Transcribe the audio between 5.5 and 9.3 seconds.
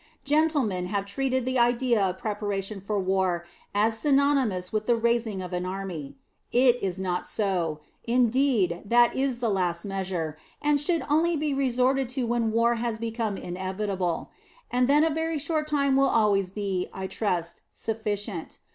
an army. It is not so; indeed, that